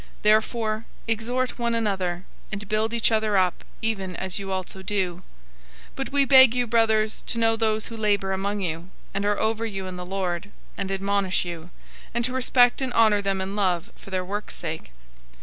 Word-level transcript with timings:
005:011 0.01 0.07
Therefore 0.23 0.85
exhort 1.07 1.59
one 1.59 1.75
another, 1.75 2.25
and 2.51 2.67
build 2.67 2.91
each 2.91 3.11
other 3.11 3.37
up, 3.37 3.63
even 3.83 4.15
as 4.15 4.39
you 4.39 4.51
also 4.51 4.81
do. 4.81 5.21
005:012 5.89 5.89
But 5.95 6.11
we 6.11 6.25
beg 6.25 6.55
you, 6.55 6.65
brothers, 6.65 7.21
to 7.27 7.37
know 7.37 7.55
those 7.55 7.85
who 7.85 7.95
labor 7.97 8.31
among 8.31 8.61
you, 8.61 8.89
and 9.13 9.25
are 9.27 9.39
over 9.39 9.63
you 9.63 9.85
in 9.85 9.97
the 9.97 10.03
Lord, 10.13 10.49
and 10.75 10.89
admonish 10.91 11.45
you, 11.45 11.69
005:013 12.15 12.15
and 12.15 12.25
to 12.25 12.33
respect 12.33 12.81
and 12.81 12.91
honor 12.93 13.21
them 13.21 13.41
in 13.41 13.55
love 13.55 13.91
for 13.95 14.09
their 14.09 14.25
work's 14.25 14.55
sake. 14.55 14.91